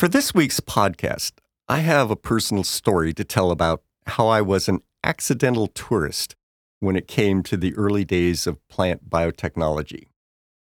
[0.00, 1.32] For this week's podcast,
[1.68, 6.36] I have a personal story to tell about how I was an accidental tourist
[6.78, 10.06] when it came to the early days of plant biotechnology.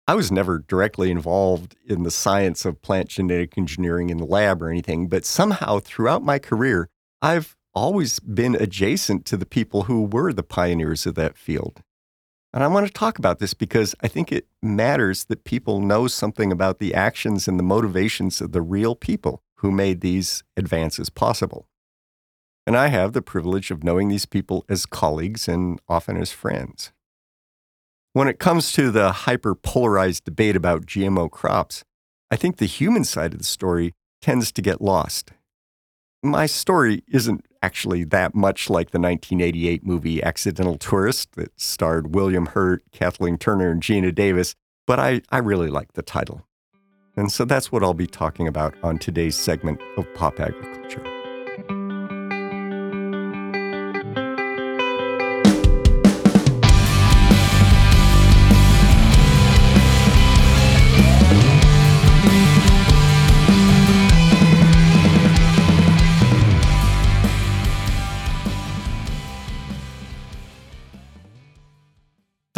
[0.10, 4.62] I was never directly involved in the science of plant genetic engineering in the lab
[4.62, 6.90] or anything, but somehow throughout my career,
[7.22, 11.82] I've always been adjacent to the people who were the pioneers of that field.
[12.54, 16.08] And I want to talk about this because I think it matters that people know
[16.08, 21.10] something about the actions and the motivations of the real people who made these advances
[21.10, 21.68] possible.
[22.68, 26.92] And I have the privilege of knowing these people as colleagues and often as friends.
[28.14, 31.84] When it comes to the hyper polarized debate about GMO crops,
[32.30, 35.32] I think the human side of the story tends to get lost.
[36.26, 42.46] My story isn't actually that much like the 1988 movie Accidental Tourist that starred William
[42.46, 44.56] Hurt, Kathleen Turner, and Geena Davis,
[44.88, 46.48] but I, I really like the title.
[47.18, 51.13] And so that's what I'll be talking about on today's segment of Pop Agriculture.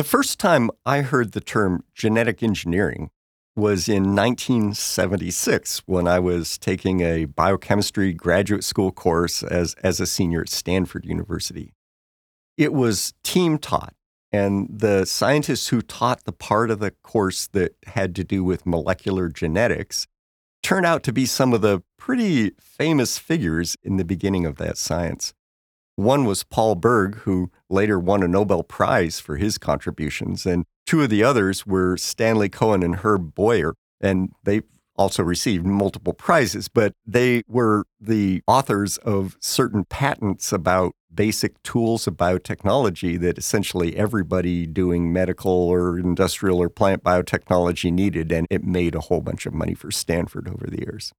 [0.05, 3.09] First time I heard the term genetic engineering
[3.55, 10.05] was in 1976 when I was taking a biochemistry graduate school course as, as a
[10.05, 11.73] senior at Stanford University.
[12.57, 13.93] It was team taught,
[14.31, 18.65] and the scientists who taught the part of the course that had to do with
[18.65, 20.07] molecular genetics
[20.61, 24.77] turned out to be some of the pretty famous figures in the beginning of that
[24.77, 25.33] science.
[25.95, 31.01] One was Paul Berg, who later won a Nobel Prize for his contributions, and two
[31.03, 34.61] of the others were Stanley Cohen and Herb Boyer, and they
[34.97, 42.07] also received multiple prizes, but they were the authors of certain patents about basic tools
[42.07, 48.63] of biotechnology that essentially everybody doing medical or industrial or plant biotechnology needed, and it
[48.63, 51.13] made a whole bunch of money for Stanford over the years.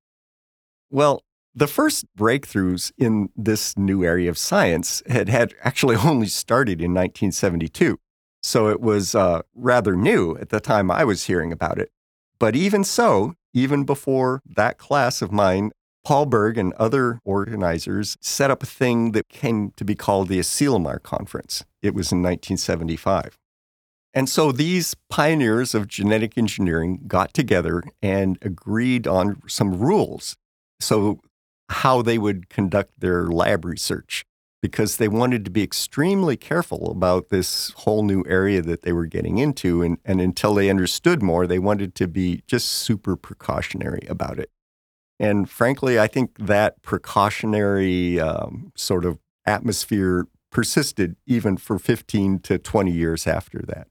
[0.90, 1.22] Well,
[1.56, 6.92] the first breakthroughs in this new area of science had, had actually only started in
[6.92, 7.98] 1972.
[8.42, 11.90] So it was uh, rather new at the time I was hearing about it.
[12.38, 15.72] But even so, even before that class of mine,
[16.04, 20.38] Paul Berg and other organizers set up a thing that came to be called the
[20.38, 21.64] Asilomar Conference.
[21.82, 23.38] It was in 1975.
[24.14, 30.36] And so these pioneers of genetic engineering got together and agreed on some rules.
[30.78, 31.20] So
[31.68, 34.24] how they would conduct their lab research
[34.62, 39.06] because they wanted to be extremely careful about this whole new area that they were
[39.06, 39.82] getting into.
[39.82, 44.50] And, and until they understood more, they wanted to be just super precautionary about it.
[45.18, 52.58] And frankly, I think that precautionary um, sort of atmosphere persisted even for 15 to
[52.58, 53.88] 20 years after that.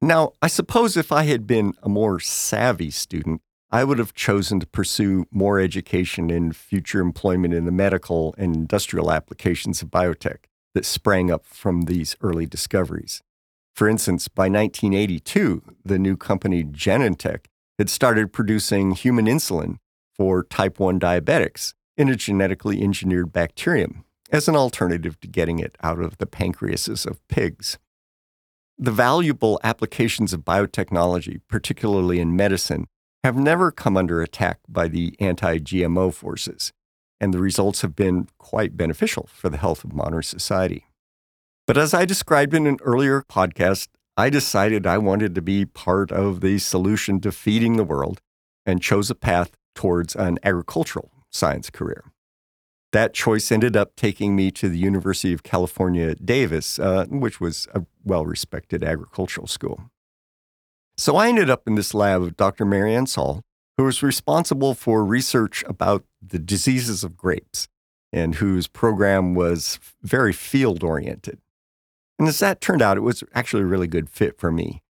[0.00, 3.42] Now, I suppose if I had been a more savvy student,
[3.72, 8.54] I would have chosen to pursue more education in future employment in the medical and
[8.54, 10.38] industrial applications of biotech
[10.74, 13.22] that sprang up from these early discoveries.
[13.74, 17.46] For instance, by 1982, the new company Genentech
[17.78, 19.76] had started producing human insulin
[20.16, 25.76] for type 1 diabetics in a genetically engineered bacterium as an alternative to getting it
[25.82, 27.78] out of the pancreases of pigs.
[28.76, 32.86] The valuable applications of biotechnology, particularly in medicine,
[33.22, 36.72] have never come under attack by the anti GMO forces,
[37.20, 40.86] and the results have been quite beneficial for the health of modern society.
[41.66, 46.10] But as I described in an earlier podcast, I decided I wanted to be part
[46.10, 48.20] of the solution to feeding the world
[48.66, 52.04] and chose a path towards an agricultural science career.
[52.92, 57.68] That choice ended up taking me to the University of California, Davis, uh, which was
[57.72, 59.90] a well respected agricultural school.
[61.00, 62.66] So I ended up in this lab of Dr.
[62.66, 63.40] Marianne Saul,
[63.78, 67.68] who was responsible for research about the diseases of grapes
[68.12, 71.38] and whose program was very field oriented.
[72.18, 74.82] And as that turned out, it was actually a really good fit for me.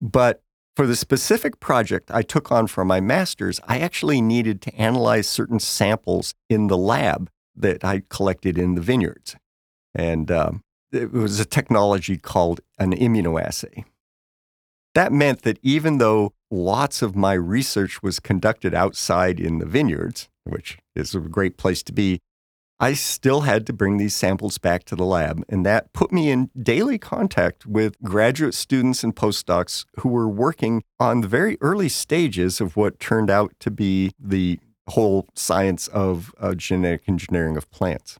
[0.00, 0.42] But
[0.74, 5.28] for the specific project I took on for my master's, I actually needed to analyze
[5.28, 9.36] certain samples in the lab that I collected in the vineyards.
[9.94, 13.84] And um, it was a technology called an immunoassay.
[14.94, 20.28] That meant that even though lots of my research was conducted outside in the vineyards,
[20.44, 22.20] which is a great place to be,
[22.78, 25.44] I still had to bring these samples back to the lab.
[25.48, 30.82] And that put me in daily contact with graduate students and postdocs who were working
[30.98, 36.34] on the very early stages of what turned out to be the whole science of
[36.40, 38.18] uh, genetic engineering of plants.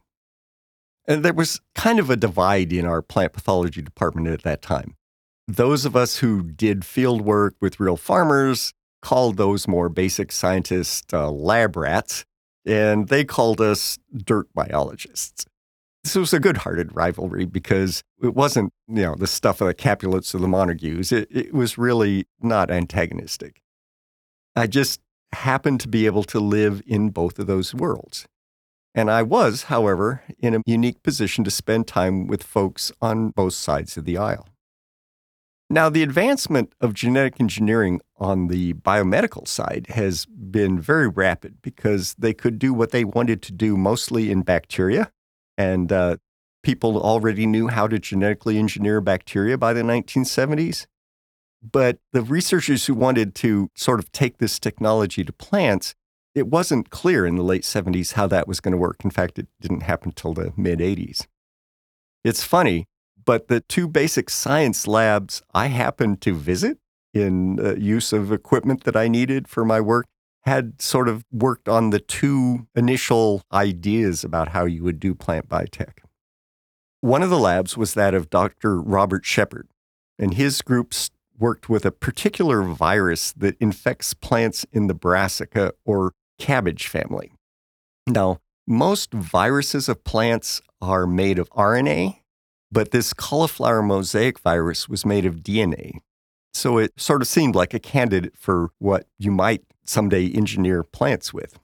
[1.07, 4.95] And there was kind of a divide in our plant pathology department at that time.
[5.57, 8.73] Those of us who did field work with real farmers
[9.03, 12.25] called those more basic scientists uh, lab rats,
[12.65, 15.45] and they called us dirt biologists.
[16.05, 19.75] This was a good hearted rivalry because it wasn't, you know, the stuff of the
[19.75, 21.13] Capulets or the Montagues.
[21.13, 23.61] It, it was really not antagonistic.
[24.57, 25.03] I just
[25.35, 28.25] happened to be able to live in both of those worlds.
[28.95, 33.53] And I was, however, in a unique position to spend time with folks on both
[33.53, 34.49] sides of the aisle.
[35.73, 42.15] Now, the advancement of genetic engineering on the biomedical side has been very rapid because
[42.19, 45.11] they could do what they wanted to do mostly in bacteria.
[45.57, 46.19] And uh,
[46.63, 50.85] people already knew how to genetically engineer bacteria by the 1970s.
[51.63, 55.95] But the researchers who wanted to sort of take this technology to plants,
[56.35, 59.07] it wasn't clear in the late 70s how that was going to work.
[59.07, 61.27] In fact, it didn't happen until the mid 80s.
[62.25, 62.89] It's funny,
[63.25, 66.79] but the two basic science labs I happened to visit
[67.15, 70.07] in uh, use of equipment that I needed for my work
[70.43, 75.49] had sort of worked on the two initial ideas about how you would do plant
[75.49, 75.99] biotech.
[77.01, 78.81] One of the labs was that of Dr.
[78.81, 79.69] Robert Shepherd,
[80.19, 80.95] and his group
[81.39, 87.33] worked with a particular virus that infects plants in the brassica or cabbage family.
[88.07, 92.22] Now, most viruses of plants are made of RNA,
[92.73, 95.99] but this cauliflower mosaic virus was made of DNA.
[96.55, 101.33] So it sort of seemed like a candidate for what you might someday engineer plants
[101.33, 101.59] with.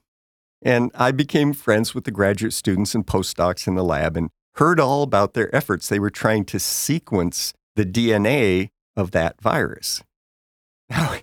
[0.61, 4.79] And I became friends with the graduate students and postdocs in the lab and heard
[4.79, 5.87] all about their efforts.
[5.87, 10.03] They were trying to sequence the DNA of that virus.
[10.89, 11.15] Now,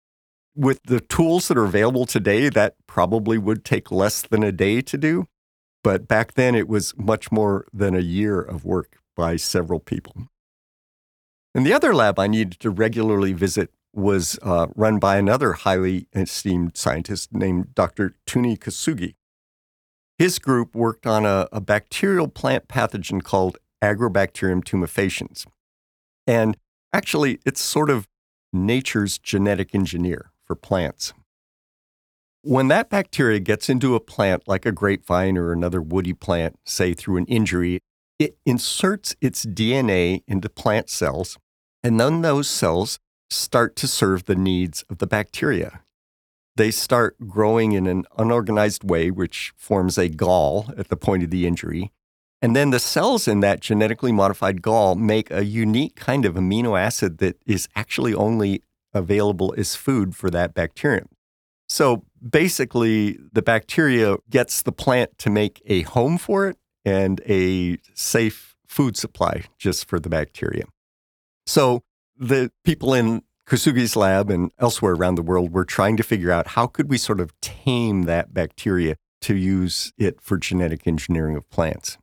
[0.56, 4.80] with the tools that are available today, that probably would take less than a day
[4.80, 5.26] to do.
[5.84, 10.28] But back then, it was much more than a year of work by several people.
[11.52, 16.06] And the other lab I needed to regularly visit was uh, run by another highly
[16.14, 18.14] esteemed scientist named Dr.
[18.26, 19.16] Tsune Kosuge.
[20.18, 25.46] His group worked on a, a bacterial plant pathogen called Agrobacterium tumefaciens.
[26.24, 26.56] And
[26.92, 28.06] actually, it's sort of
[28.52, 31.12] nature's genetic engineer for plants.
[32.42, 36.94] When that bacteria gets into a plant like a grapevine or another woody plant, say
[36.94, 37.80] through an injury,
[38.18, 41.38] it inserts its DNA into plant cells,
[41.82, 42.98] and then those cells
[43.30, 45.82] start to serve the needs of the bacteria.
[46.56, 51.30] They start growing in an unorganized way, which forms a gall at the point of
[51.30, 51.92] the injury.
[52.42, 56.78] And then the cells in that genetically modified gall make a unique kind of amino
[56.80, 58.62] acid that is actually only
[58.92, 61.08] available as food for that bacterium.
[61.68, 67.78] So basically, the bacteria gets the plant to make a home for it and a
[67.94, 70.64] safe food supply just for the bacteria.
[71.46, 71.82] So
[72.16, 76.48] the people in Kosuge's lab and elsewhere around the world were trying to figure out
[76.48, 81.48] how could we sort of tame that bacteria to use it for genetic engineering of
[81.50, 81.96] plants.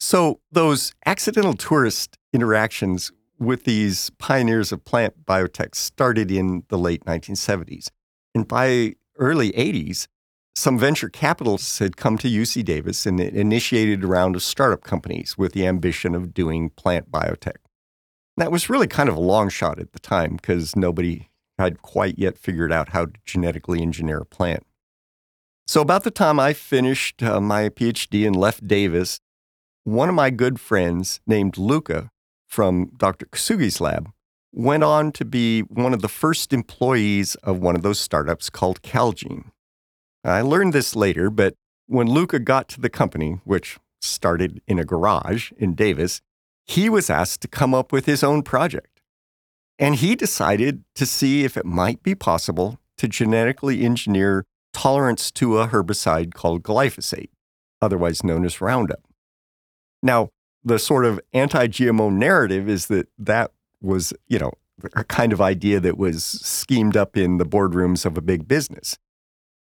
[0.00, 7.04] So those accidental tourist interactions with these pioneers of plant biotech started in the late
[7.04, 7.88] 1970s.
[8.34, 10.06] And by early 80s,
[10.56, 15.36] some venture capitalists had come to UC Davis and initiated a round of startup companies
[15.36, 17.56] with the ambition of doing plant biotech.
[18.36, 22.18] That was really kind of a long shot at the time because nobody had quite
[22.18, 24.64] yet figured out how to genetically engineer a plant.
[25.66, 29.20] So, about the time I finished uh, my PhD and left Davis,
[29.84, 32.10] one of my good friends named Luca
[32.46, 33.26] from Dr.
[33.26, 34.10] Kosuge's lab
[34.52, 38.82] went on to be one of the first employees of one of those startups called
[38.82, 39.50] Calgene.
[40.24, 41.54] I learned this later, but
[41.86, 46.20] when Luca got to the company, which started in a garage in Davis,
[46.64, 49.00] he was asked to come up with his own project.
[49.78, 55.58] And he decided to see if it might be possible to genetically engineer tolerance to
[55.58, 57.30] a herbicide called glyphosate,
[57.82, 59.02] otherwise known as Roundup.
[60.02, 60.30] Now,
[60.64, 63.50] the sort of anti GMO narrative is that that
[63.82, 64.52] was, you know,
[64.94, 68.96] a kind of idea that was schemed up in the boardrooms of a big business.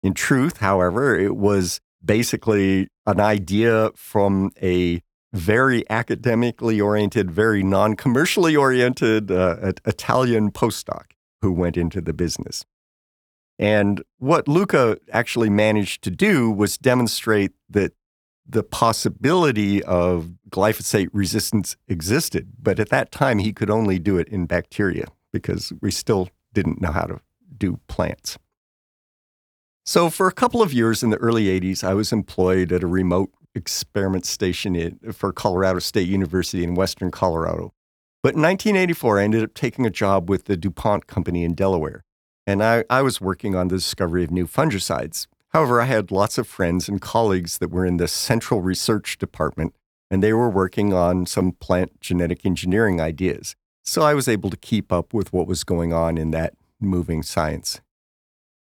[0.07, 7.97] In truth, however, it was basically an idea from a very academically oriented, very non
[7.97, 11.07] commercially oriented uh, Italian postdoc
[11.43, 12.65] who went into the business.
[13.59, 17.93] And what Luca actually managed to do was demonstrate that
[18.49, 22.53] the possibility of glyphosate resistance existed.
[22.63, 26.81] But at that time, he could only do it in bacteria because we still didn't
[26.81, 27.21] know how to
[27.59, 28.39] do plants.
[29.89, 32.89] So, for a couple of years in the early 80s, I was employed at a
[32.89, 37.73] remote experiment station in, for Colorado State University in Western Colorado.
[38.21, 42.03] But in 1984, I ended up taking a job with the DuPont company in Delaware.
[42.49, 45.29] And I, I was working on the discovery of new fungicides.
[45.51, 49.73] However, I had lots of friends and colleagues that were in the central research department,
[50.11, 53.55] and they were working on some plant genetic engineering ideas.
[53.85, 57.23] So I was able to keep up with what was going on in that moving
[57.23, 57.81] science.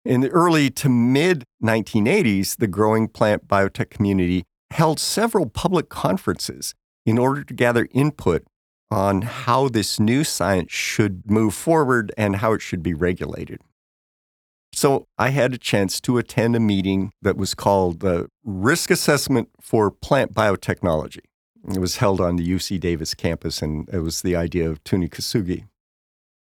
[0.04, 6.74] In the early to mid 1980s, the growing plant biotech community held several public conferences
[7.06, 8.44] in order to gather input
[8.90, 13.62] on how this new science should move forward and how it should be regulated.
[14.74, 19.50] So I had a chance to attend a meeting that was called the Risk Assessment
[19.60, 21.22] for Plant Biotechnology.
[21.72, 25.08] It was held on the UC Davis campus, and it was the idea of Tony
[25.08, 25.66] Kosuge.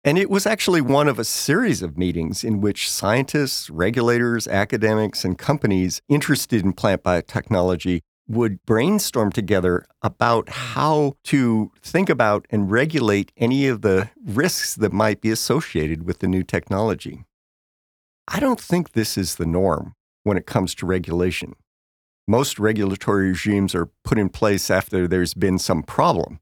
[0.05, 5.25] And it was actually one of a series of meetings in which scientists, regulators, academics,
[5.25, 12.69] and companies interested in plant biotechnology would brainstorm together about how to think about and
[12.69, 17.25] regulate any of the risks that might be associated with the new technology.
[18.27, 21.55] I don't think this is the norm when it comes to regulation.
[22.27, 26.39] Most regulatory regimes are put in place after there's been some problem.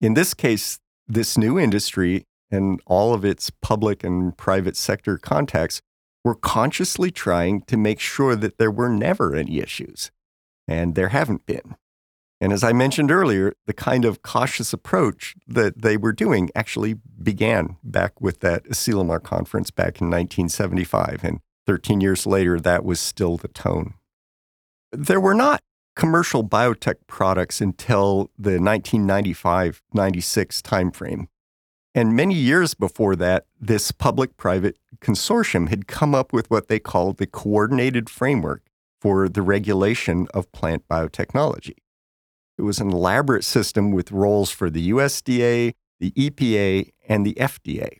[0.00, 5.82] In this case, this new industry and all of its public and private sector contacts
[6.24, 10.10] were consciously trying to make sure that there were never any issues.
[10.66, 11.76] And there haven't been.
[12.40, 16.94] And as I mentioned earlier, the kind of cautious approach that they were doing actually
[17.22, 21.20] began back with that Asilomar conference back in 1975.
[21.22, 23.94] And 13 years later, that was still the tone.
[24.92, 25.62] There were not
[25.96, 31.28] commercial biotech products until the 1995 96 timeframe.
[31.94, 36.80] And many years before that, this public private consortium had come up with what they
[36.80, 38.62] called the Coordinated Framework
[39.00, 41.76] for the Regulation of Plant Biotechnology.
[42.58, 47.98] It was an elaborate system with roles for the USDA, the EPA, and the FDA.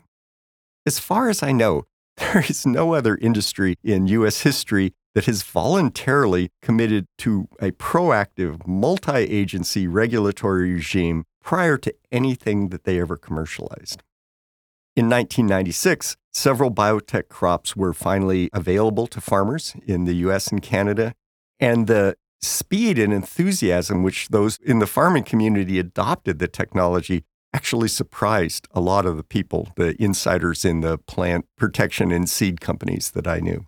[0.86, 1.84] As far as I know,
[2.16, 4.42] there is no other industry in U.S.
[4.42, 12.70] history that has voluntarily committed to a proactive, multi agency regulatory regime prior to anything
[12.70, 14.02] that they ever commercialized.
[14.96, 21.14] In 1996, several biotech crops were finally available to farmers in the US and Canada,
[21.60, 27.88] and the speed and enthusiasm which those in the farming community adopted the technology actually
[27.88, 33.12] surprised a lot of the people, the insiders in the plant protection and seed companies
[33.12, 33.66] that I knew.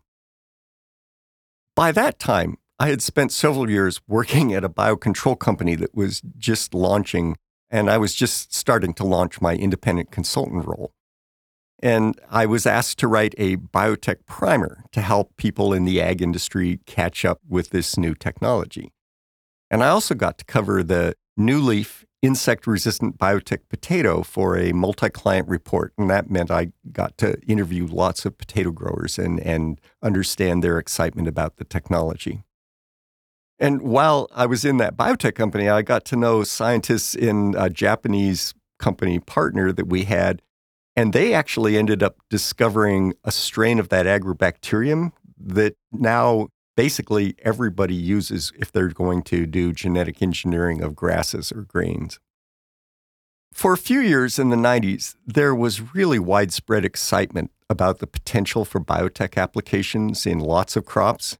[1.74, 6.22] By that time, I had spent several years working at a biocontrol company that was
[6.38, 7.36] just launching
[7.70, 10.92] and I was just starting to launch my independent consultant role.
[11.82, 16.22] And I was asked to write a biotech primer to help people in the ag
[16.22, 18.92] industry catch up with this new technology.
[19.70, 25.10] And I also got to cover the NewLeaf insect resistant biotech potato for a multi
[25.10, 25.92] client report.
[25.98, 30.78] And that meant I got to interview lots of potato growers and, and understand their
[30.78, 32.42] excitement about the technology.
[33.58, 37.70] And while I was in that biotech company, I got to know scientists in a
[37.70, 40.42] Japanese company partner that we had.
[40.94, 47.94] And they actually ended up discovering a strain of that agrobacterium that now basically everybody
[47.94, 52.18] uses if they're going to do genetic engineering of grasses or grains.
[53.52, 58.66] For a few years in the 90s, there was really widespread excitement about the potential
[58.66, 61.38] for biotech applications in lots of crops.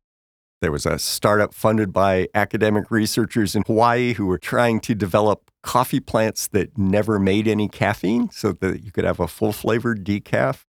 [0.63, 5.51] There was a startup funded by academic researchers in Hawaii who were trying to develop
[5.63, 10.05] coffee plants that never made any caffeine so that you could have a full flavored
[10.05, 10.65] decaf.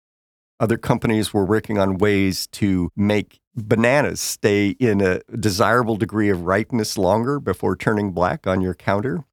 [0.58, 6.42] Other companies were working on ways to make bananas stay in a desirable degree of
[6.42, 9.24] ripeness longer before turning black on your counter.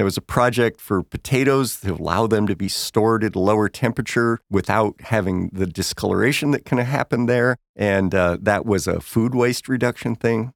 [0.00, 3.68] There was a project for potatoes to allow them to be stored at a lower
[3.68, 7.58] temperature without having the discoloration that can happen there.
[7.76, 10.54] And uh, that was a food waste reduction thing.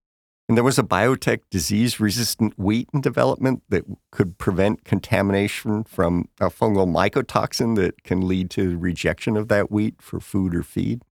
[0.48, 6.30] And there was a biotech disease resistant wheat in development that could prevent contamination from
[6.40, 11.02] a fungal mycotoxin that can lead to rejection of that wheat for food or feed.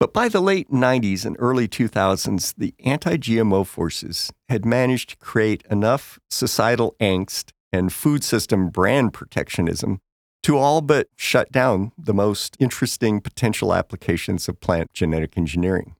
[0.00, 5.16] But by the late 90s and early 2000s, the anti GMO forces had managed to
[5.16, 10.00] create enough societal angst and food system brand protectionism
[10.42, 15.94] to all but shut down the most interesting potential applications of plant genetic engineering.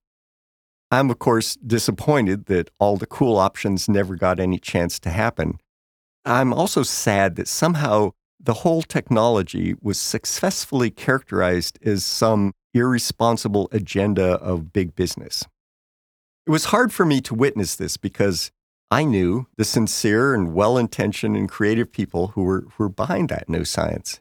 [0.90, 5.58] I'm, of course, disappointed that all the cool options never got any chance to happen.
[6.24, 14.34] I'm also sad that somehow the whole technology was successfully characterized as some irresponsible agenda
[14.34, 15.44] of big business.
[16.46, 18.50] It was hard for me to witness this because
[18.90, 23.28] I knew the sincere and well intentioned and creative people who were, who were behind
[23.28, 24.20] that no science.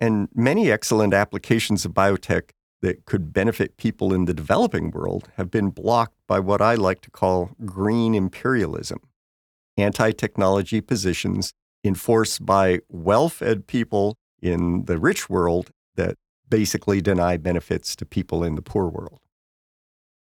[0.00, 2.50] And many excellent applications of biotech
[2.82, 7.00] that could benefit people in the developing world have been blocked by what I like
[7.02, 9.00] to call green imperialism,
[9.76, 11.52] anti technology positions
[11.84, 16.16] enforced by well fed people in the rich world that
[16.48, 19.20] basically deny benefits to people in the poor world.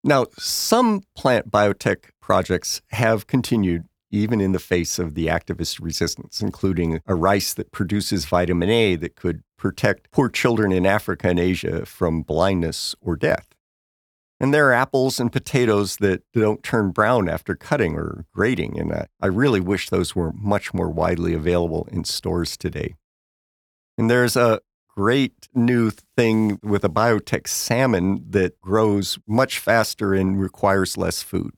[0.03, 6.39] Now, some plant biotech projects have continued even in the face of the activist resistance,
[6.39, 11.39] including a rice that produces vitamin A that could protect poor children in Africa and
[11.39, 13.52] Asia from blindness or death.
[14.39, 18.79] And there are apples and potatoes that don't turn brown after cutting or grating.
[18.79, 22.95] And I, I really wish those were much more widely available in stores today.
[23.97, 24.59] And there's a
[24.95, 31.51] great new thing with a biotech salmon that grows much faster and requires less food.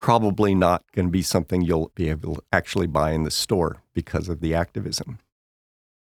[0.00, 3.82] Probably not going to be something you'll be able to actually buy in the store
[3.94, 5.18] because of the activism.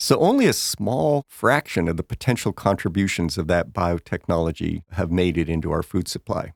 [0.04, 5.48] So, only a small fraction of the potential contributions of that biotechnology have made it
[5.48, 6.52] into our food supply.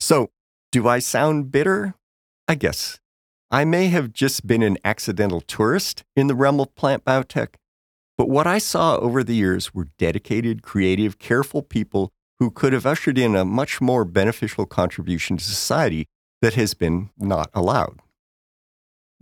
[0.00, 0.28] So,
[0.70, 1.94] do I sound bitter?
[2.46, 3.00] I guess.
[3.50, 7.54] I may have just been an accidental tourist in the realm of plant biotech,
[8.18, 12.84] but what I saw over the years were dedicated, creative, careful people who could have
[12.84, 16.04] ushered in a much more beneficial contribution to society
[16.42, 18.02] that has been not allowed.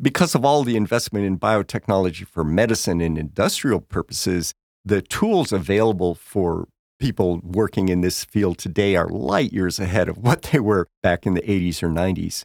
[0.00, 4.52] Because of all the investment in biotechnology for medicine and industrial purposes,
[4.84, 6.66] the tools available for
[6.98, 11.26] people working in this field today are light years ahead of what they were back
[11.26, 12.44] in the 80s or 90s.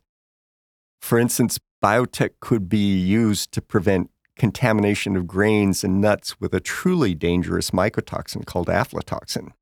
[1.02, 6.60] For instance, biotech could be used to prevent contamination of grains and nuts with a
[6.60, 9.54] truly dangerous mycotoxin called aflatoxin.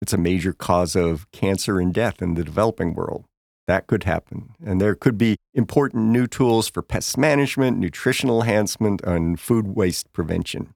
[0.00, 3.24] It's a major cause of cancer and death in the developing world.
[3.66, 4.54] That could happen.
[4.64, 10.12] And there could be important new tools for pest management, nutritional enhancement, and food waste
[10.12, 10.74] prevention.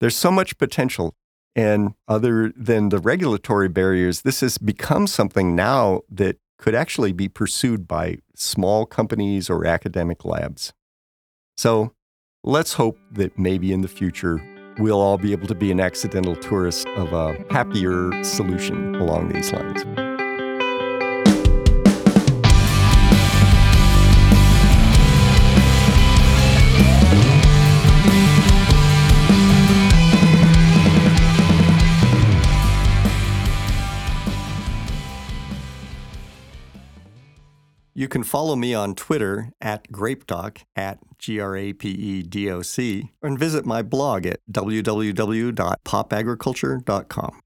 [0.00, 1.14] There's so much potential.
[1.56, 7.28] And other than the regulatory barriers, this has become something now that could actually be
[7.28, 10.72] pursued by small companies or academic labs.
[11.56, 11.92] So
[12.42, 14.42] let's hope that maybe in the future
[14.78, 19.52] we'll all be able to be an accidental tourist of a happier solution along these
[19.52, 20.03] lines.
[38.04, 42.50] You can follow me on Twitter at GrapeDoc, at G R A P E D
[42.50, 47.40] O C, and visit my blog at www.popagriculture.com.